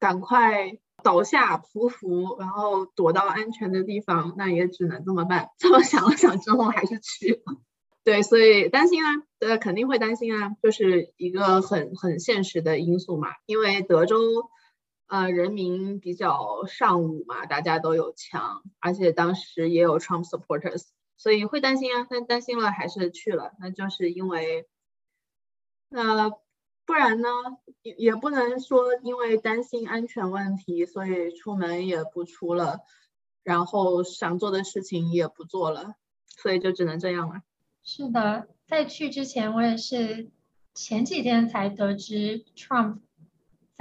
[0.00, 4.32] 赶快倒下匍匐，然后躲到安全的地方。
[4.38, 5.50] 那也只能这么办。
[5.60, 7.58] 这么想了想之后，还是去了。
[8.02, 14.16] 对，所以担心啊，呃，肯定会担心啊，就是一个很很现实的因素嘛，因为德州。
[15.12, 20.84] 呃，人民比较尚武嘛，大家都有枪，而且当时也有 Trump supporters，
[21.18, 22.06] 所以会担心啊。
[22.08, 24.66] 但担心了还是去了，那就是因为，
[25.90, 26.30] 呃，
[26.86, 27.28] 不然呢，
[27.82, 32.78] 也也不能说因为担心安全问题，所以出门也不出了，
[33.42, 35.94] 然后想做的事情也不做了，
[36.26, 37.42] 所以就只能这样了。
[37.82, 40.30] 是的，在去之前，我也是
[40.72, 43.00] 前几天才得知 Trump。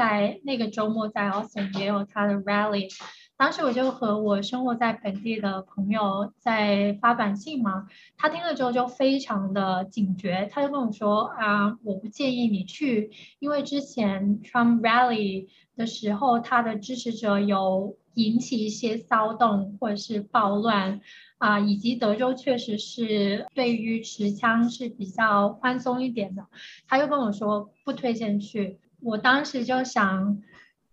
[0.02, 2.92] 在那个周末，在 Austin 也有他的 rally，
[3.38, 7.86] 当时我就和我生活在本地的朋友在发短信嘛，
[8.18, 21.00] 他听了之后就非常的警觉，他就跟我说啊，我不建议你去，因为之前 Trump rally 的时候，他的支持者有引起一些骚动或者是暴乱
[21.38, 26.48] 啊，以及德州确实是对于持枪是比较宽松一点的，
[26.88, 28.80] 他就跟我说不推荐去。
[29.02, 30.42] 我当时就想，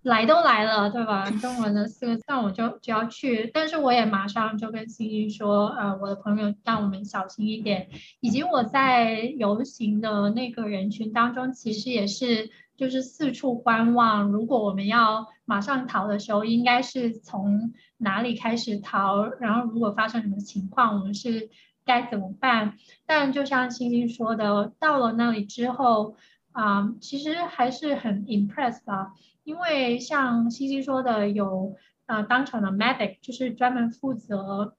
[0.02, 1.30] 来都来了，对吧？
[1.30, 3.50] 中文的四个字，那我就就要去。
[3.52, 7.88] 但是我也马上就跟星星说，呃，我的朋友让我们小心一点。
[8.20, 14.30] 以及我在游行的那个人群当中，其实也是就是四处观望。
[14.30, 19.24] 如果我们要马上逃的时候，应该是从哪里开始逃？
[19.40, 21.50] 然后如果发生什么情况，我们是
[21.84, 22.78] 该怎么办？
[23.04, 26.16] 但就像星星说的，到了那里之后，
[26.58, 29.12] 啊，其实还是很 impressed 吧。
[29.44, 34.74] 因为像西西说的，有呃当场的 medic，就是专门负责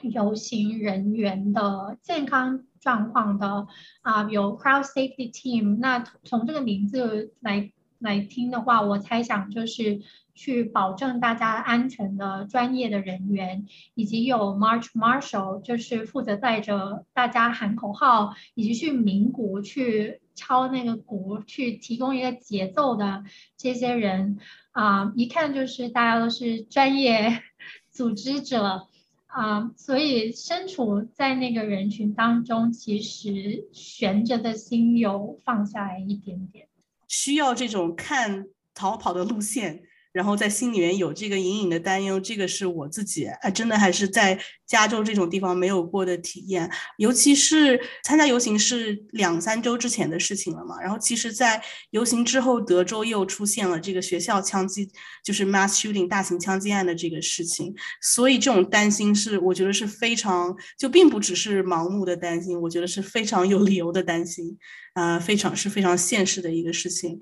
[0.00, 3.66] 游行人员的健康状况的
[4.02, 5.78] 啊，有 crowd safety team。
[5.80, 10.00] 那从这个名字来来听的话，我猜想就是
[10.36, 20.20] 去保证大家安全的专业的人员，以及有 march marshal，就是负责带着大家喊口号，以及去鸣鼓去。
[20.38, 23.24] 敲那个鼓去提供一个节奏的
[23.56, 24.38] 这些人
[24.70, 27.42] 啊，一看就是大家都是专业
[27.90, 28.86] 组织者
[29.26, 36.68] 啊，所以身处在那个人群当中，其实悬着的心有放下来一点点，
[37.08, 39.82] 需要这种看逃跑的路线。
[40.18, 46.68] 然后在心里面有这个隐隐的担忧，这个是我自己啊，真的还是在加州这种地方没有过的体验。
[46.96, 54.90] 尤其是参加游行是两三周之前的事情了嘛，然后其实，在游行之后，德州又出现了这个学校枪击，
[55.24, 64.58] 就是 mass shooting 大型枪击案的这个事情，所以这种担心是我觉得是非常，就并不只是盲目的担心，我觉得是非常有理由的担心，
[64.94, 67.20] 啊，非常是非常现实的一个事情。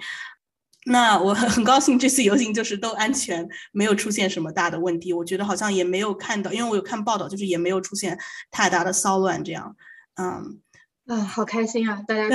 [0.88, 5.12] 那我很很高兴这次游行就是都安全，没有出现什么大的问题。
[5.12, 8.16] 我觉得好像也没有看到，因为我有看报道，就是也没有出现
[8.52, 9.76] 太大的骚乱这样。
[10.14, 10.60] 嗯，
[11.08, 12.02] 啊，好开心啊！
[12.06, 12.28] 大家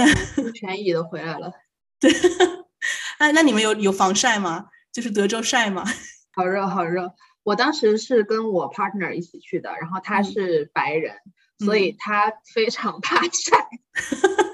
[0.53, 1.53] 全乙的回来了。
[1.97, 2.11] 对，
[3.19, 4.67] 哎，那你们有有防晒吗？
[4.91, 5.85] 就是德州晒吗？
[6.35, 7.13] 好热，好热。
[7.43, 11.15] 我当时是跟我 partner 一起去的，然后他是白人，
[11.59, 13.69] 所以他非常怕晒。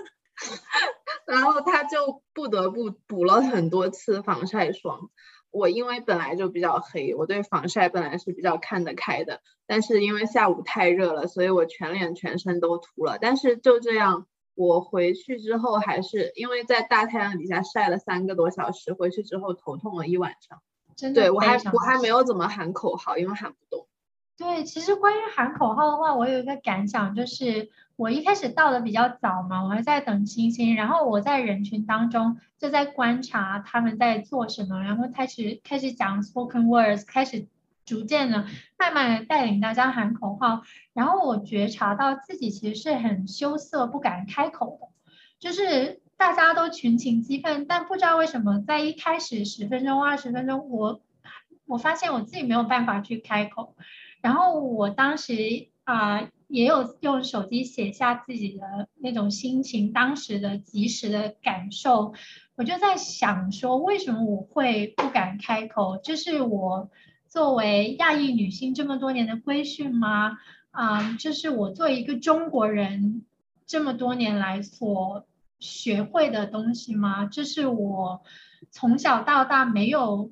[1.39, 5.09] 然后他就不得不补了很多次防晒霜。
[5.49, 9.41] 我因为本来就比较黑，我对防晒本来是比较看得开的。
[9.65, 13.17] 但是因为下午太热了，所以我全脸全身都涂了。
[13.19, 20.61] 但是就这样，我回去之后还是因为在大太阳底下晒了三个多小时，回去之后头痛了一晚上。
[20.95, 23.87] 真的，对我还我还没有怎么喊口号，因为喊不动。
[24.37, 27.69] 对，其实关于喊口号的话，我有一个感想就是。
[27.97, 37.47] 我一开始到的比较早嘛，我还在等星星，然后我在人群当中就在观察他们在做什么，然后开始开始讲 spoken words，开始
[37.85, 38.45] 逐渐的
[38.77, 40.61] 慢慢的带领大家喊口号，
[40.93, 44.87] 然后我觉察到自己其实是很羞涩不敢开口的，
[45.39, 51.01] 就是大家都群情激愤，但不知道为什么在一开始十分钟二十分钟，我
[51.65, 53.75] 我发现我自己没有办法去开口，
[54.27, 55.33] 然后我当时
[55.85, 56.29] 啊。
[56.49, 62.13] 也有用手机写下自己的那种心情，当时的及时的感受，
[62.55, 65.99] 我就在想说，为什么我会不敢开口？
[66.01, 66.89] 这是我
[67.27, 70.37] 作为亚裔女性这么多年的规训吗？
[70.71, 73.25] 啊，这是我作为一个中国人
[73.65, 75.27] 这么多年来所
[75.59, 77.25] 学会的东西吗？
[77.25, 78.21] 这是我
[78.71, 80.31] 从小到大没有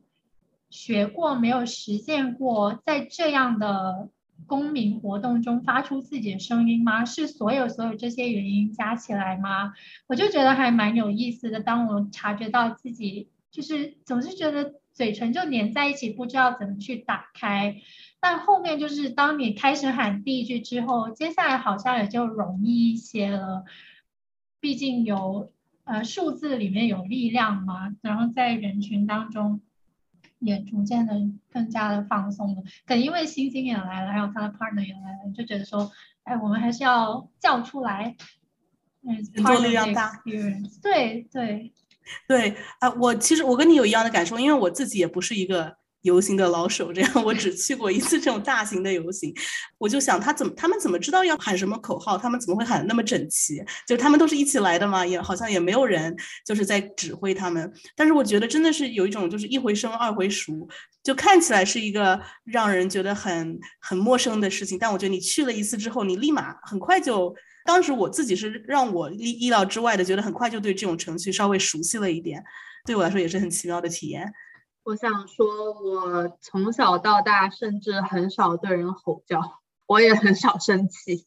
[0.75, 4.09] 学过、没有实践过，在这样的。
[4.47, 7.05] 公民活动中发出自己的声音吗？
[7.05, 9.73] 是所有所有这些原因加起来吗？
[10.07, 11.61] 我就觉得还蛮有意思的。
[11.61, 17.77] 当我察觉到自己就是总是觉得嘴唇就粘在一起，不知道怎么去打开。
[18.19, 23.63] 但后面就是当你开始喊第一句之后，接下来好像也就容易一些了。
[24.59, 25.53] 毕竟有
[25.85, 29.61] 呃数字里面有力量嘛，然后在人群当中。
[30.45, 31.13] 也逐渐的
[31.51, 35.91] 更加的放松了，可因为星星也来了，还有他的 partner 也来了，就觉得说，
[36.23, 38.15] 哎，我们还是要叫出来，
[39.01, 40.21] 嗯，做力量大，
[40.81, 41.73] 对对。
[42.27, 45.77] 对啊，我其实我跟你有一样的感受，因为我自己也不是一个。
[46.05, 49.33] 游行的老手，这样我只去过一次这种大型的游行，
[49.79, 52.15] 我就想他怎么，他们怎么知道要喊什么口号？
[52.15, 53.59] 他们怎么会喊那么整齐？
[53.87, 56.15] 就他们都是一起来的嘛，也好像也没有人
[56.45, 57.73] 就是在指挥他们。
[57.95, 60.67] 但是我觉得真的是有一种就是一回生二回熟，
[61.03, 64.77] 就看起来是一个让人觉得很很陌生的事情。
[64.77, 72.43] 但我觉得你去了一次之后，你立马很快就，当时我自己是让我意意料之外的，觉得很快就对这种程序稍微熟悉了一点，
[72.86, 74.32] 对我来说也是很奇妙的体验。
[74.86, 79.41] 我想说，我从小到大甚至很少对人吼叫，
[79.88, 81.25] 我也很少生气。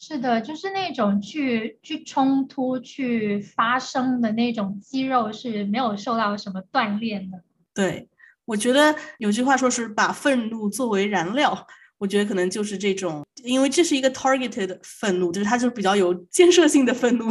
[0.00, 7.40] 是的，就是那种去去冲突、去发声的那种肌肉是没有受到什么锻炼的。
[7.72, 8.08] 对，
[8.44, 11.68] 我觉得有句话说是把愤怒作为燃料，
[11.98, 17.30] 我觉得可能就是这种，因为这是一个 targeted 愤怒，就是它就比较有建设性的愤怒，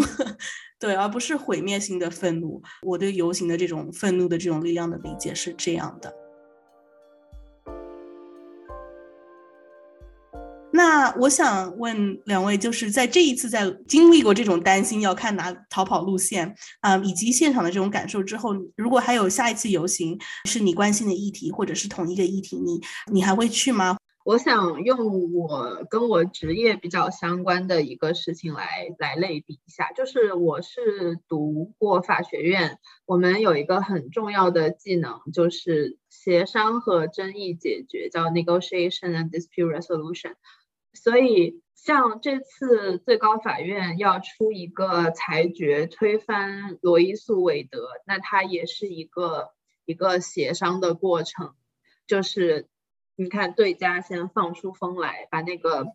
[0.80, 2.62] 对，而不是毁灭性的愤怒。
[2.84, 6.14] 我对游行的这种愤怒的这种力量的理解是这样的。
[10.72, 22.80] 那我想问两位，就是在这一次在经历过这种担心要看哪逃跑路线啊，以及现场的这种感受之后，如果还有下一次游行是你关心的议题，或者是同一个议题，你
[23.12, 23.98] 你还会去吗？
[24.28, 40.34] 我想用我跟我职业比较相关的一个事情来来类比一下，就是我是读过法学院，我们有一个很重要的技能，就是协商和争议解决，叫 negotiation and dispute resolution。
[40.94, 49.52] 所以，像这次最高法院要出一个裁决推翻罗伊诉韦德，那它也是一个
[49.86, 51.54] 一个协商的过程。
[52.08, 52.68] 就是
[53.18, 55.88] 你看，对家先放出风来，把那个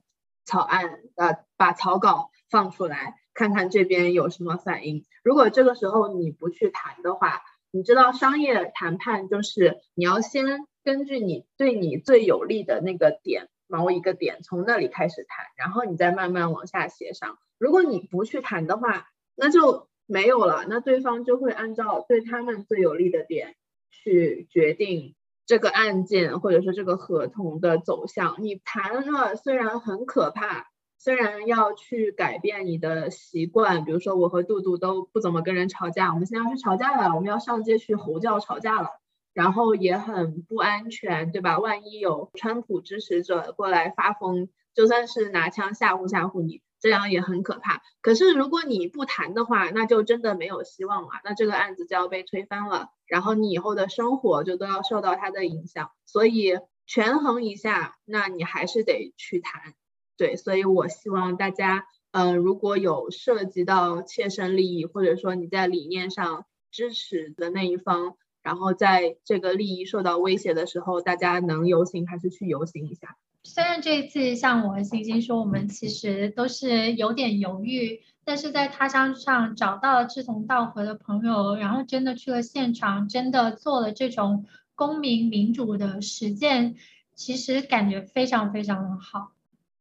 [0.45, 5.07] 草案呃，把草稿放出来，看看这边有什么反应。
[5.23, 13.49] 如果这个时候你不去谈的话，你知道商业谈判就是你要先根据你对你最有利的那个点。
[13.69, 17.39] 某一个点，从那里开始谈，然后你再慢慢往下协商。
[17.57, 20.67] 如果你不去谈的话，那就没有了。
[20.69, 23.57] 那对方就会按照对他们最有利的点
[23.91, 25.15] 去决定
[25.47, 28.37] 这个案件或者说这个合同的走向。
[28.39, 30.67] 你谈了，虽然很可怕，
[30.99, 38.89] 虽然要去改变你的习惯，比如说我和杜杜都不怎么跟人吵架，我们现在要去吵架了，我们要上街去吼叫吵架了。
[39.35, 41.59] 然后也很不安全，对吧？
[41.59, 47.81] 万一有川普支持者过来发疯，就算是拿枪吓唬吓唬你，这样也很可怕。
[48.03, 55.93] 可是如果你不谈的话，那就真的没有希望了，那这个案子就要被推翻了，然后你以后的生活就都要受到它的影响。
[56.05, 59.75] 所以权衡一下，那你还是得去谈。
[60.17, 68.17] 对，所以我希望大家，嗯，如果有涉及到切身利益，或者说你在理念上支持的那一方。
[68.43, 73.17] 然后在这个利益受到威胁的时候，大家能游行还是去游行一下。
[73.45, 86.77] 虽然这一次像我和星星说，我们其实都是有点犹豫，但是在他乡上找到了志同道合的朋友，然后真的去了现场，真的做了这种公民民主的实践，
[87.15, 89.33] 其实感觉非常非常的好。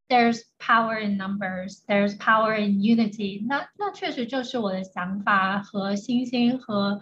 [0.07, 3.45] There's power in numbers, there's power in unity。
[3.47, 7.01] 那那确实就是我的想法和星星和。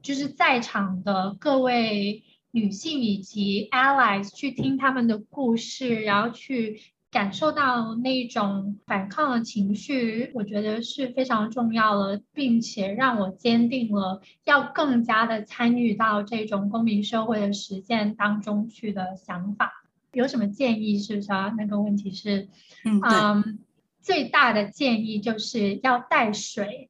[0.00, 6.80] 就是在场的各位女性以及 allies 去听他们的故事，然后去
[7.10, 19.84] 感受到那种反抗的情绪，我觉得是非常重要的，并且让我坚定了要更加的参与到这种公民社会的实践当中去的想法。
[20.12, 20.98] 有什么建议？
[20.98, 21.54] 是不是啊？
[21.56, 22.48] 那个问题是，
[22.84, 23.58] 嗯，
[24.00, 26.88] 最大的建议就是要带水。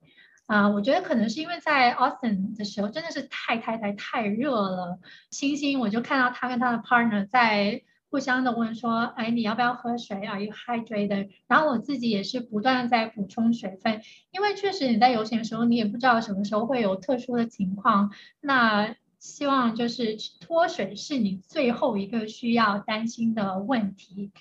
[0.48, 4.98] 啊，我觉得可能是因为在 Austin 的时候真的是太太太太热了。
[5.30, 18.10] 星星，我就看到他跟他的 partner 在互相的问说：“哎，你要不要喝水？Are you hydrated？” 然后我自己也是不断在补充水分，因为确实你在游行的时候，你也不知道什么时候会有特殊的情况。
[18.40, 24.32] 那希望就是脱水是你最后一个需要担心的问题。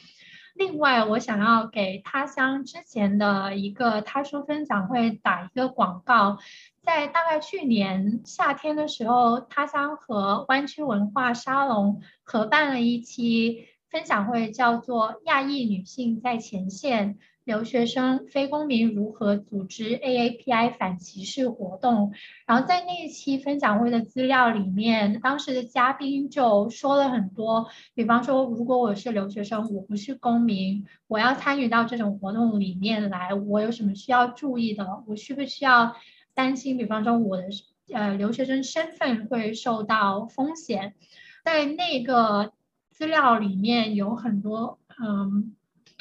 [0.57, 6.39] 另外，我想要给他乡之前的一个他说分享会打一个广告，
[6.81, 17.15] 在大概去年夏天的时候，他乡和湾区文化沙龙合办了一期分享会，叫做《亚裔女性在前线》。
[17.47, 22.11] 留学生、非公民如何组织 AAPI 反歧视活动？
[22.45, 34.85] 然后在那一期分享会的资料里面，当时的嘉宾就说了很多，比方说，如果我是留学生，我不是公民，我要参与到这种活动里面来，我有什么需要注意的？
[35.07, 35.95] 我需不需要
[36.33, 36.75] 担心？
[36.75, 37.43] 比方说，我的
[37.93, 40.95] 呃留学生身份会受到风险？
[41.45, 42.51] 在那个
[42.91, 45.53] 资料里面有很多，嗯。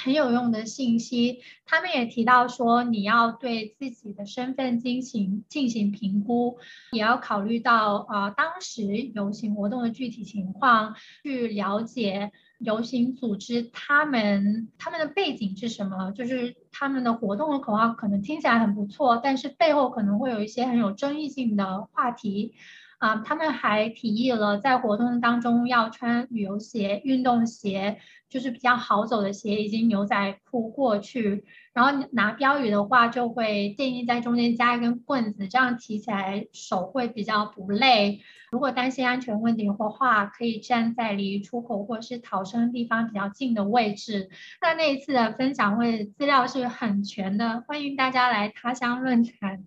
[0.06, 6.58] 很有用的信息，他们也提到说，你要对自己的身份进行进行评估，
[6.92, 10.94] 也要考虑到啊当时游行活动的具体情况，
[11.24, 12.30] 去了解
[12.60, 22.54] 游行组织他们他们的背景是什么，就是他们的活动的口号可能听起来很不错，但是背后可能会有一些很有争议性的话题。
[22.98, 27.98] 啊，他们还提议了在活动当中要穿旅游鞋、运动鞋，
[28.28, 31.44] 就是比较好走的鞋已经牛仔裤过去。
[31.76, 38.22] 然后拿标语的话，就会建议在中间加一根棍子，这样提起来手会比较不累。
[38.50, 44.30] 如果担心安全问题的话，可以站在离出口或是逃生地方比较近的位置。
[44.62, 49.62] 那那一次的分享会资料是很全的，欢迎大家来他乡论坛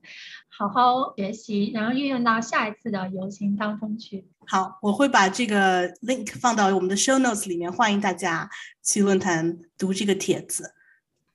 [0.47, 4.26] 好好学习，然后运用到下一次的游行当中去。
[4.47, 8.49] 好，我会把这个 link 放到我们的 show notes 里面，欢迎大家
[8.82, 10.74] 去论坛读这个帖子。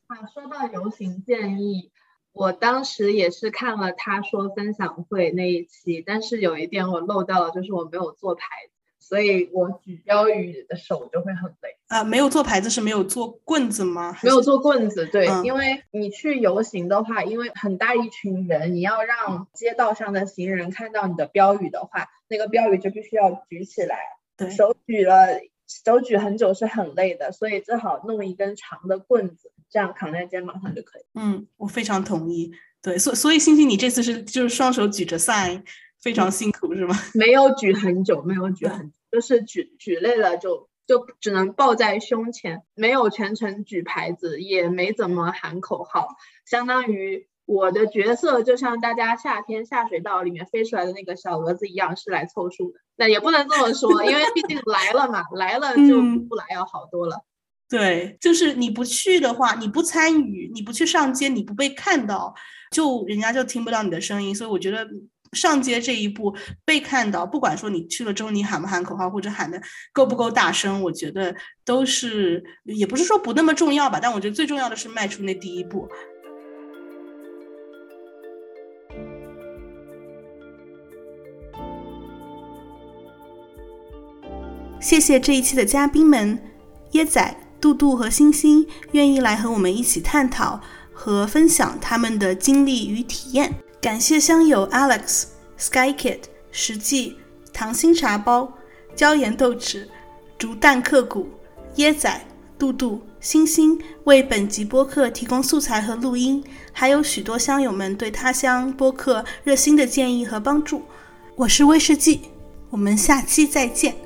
[0.06, 1.90] 啊，说到游行建议，
[2.32, 11.78] 我当时也是看了他说分享会那一期，但是有一点我漏掉了，就是我没有做牌子，所以我举标语的手就会很累。
[11.88, 14.14] 啊，没有做牌子是没有做棍子吗？
[14.22, 23.98] 没有做棍子，对，因为你去游行的话，因为很大一群人，你要让街道上的行人看到你的标语的话，那个标语就必须要举起来，
[24.36, 25.40] 对，手举了。
[25.66, 31.02] 手举很久是很累的，所以最好弄一根长的棍子，这样扛在肩膀上就可以。
[31.14, 32.52] 嗯，我非常同意。
[32.80, 35.64] 对，所所以星星，你这次是就是双手举着 sign，
[36.00, 36.94] 非常辛苦是吗？
[37.14, 46.06] 没有举很久，没有举很，就是举举累了就就只能抱在胸前，没有全程举牌子，也没怎么喊口号，
[46.46, 47.26] 相当于。
[47.46, 52.80] 我的角色就像大家夏天下水道里面飞出来的那个小蛾子一样，是来凑数的。
[52.96, 57.22] 那也不能这么说，因为毕竟来了嘛，来了就不来要好多了。
[57.68, 62.34] 对，就是你不去的话，你不参与，你不去上街，你不被看到，
[62.70, 64.34] 就人家就听不到你的声音。
[64.34, 64.86] 所以我觉得
[65.32, 66.32] 上街这一步
[66.64, 69.60] 被看到，不管说你去了之后你喊不喊口号，或者喊的
[69.92, 71.34] 够不够大声，我觉得
[71.64, 73.98] 都是也不是说不那么重要吧。
[74.00, 75.88] 但我觉得最重要的是迈出那第一步。
[84.80, 86.38] 谢谢这一期的嘉宾们，
[86.92, 87.34] 椰仔、
[87.64, 90.60] 杜杜和星星愿意来和我们一起探讨
[90.92, 93.54] 和分享他们的经历与体验。
[93.80, 96.18] 感谢香友 Alex、Sky Kid、
[96.50, 97.16] 实际、
[97.54, 98.52] 糖心茶包、
[98.94, 99.86] 椒盐豆豉、
[100.36, 101.26] 竹蛋刻骨、
[101.76, 102.26] 椰仔、
[102.58, 110.82] 杜杜、星星为本集播客提供素材和录音，还有许多乡友们对他乡播客热心的建议和帮助。
[111.34, 112.20] 我是威士忌，
[112.68, 113.96] 我们下期再见。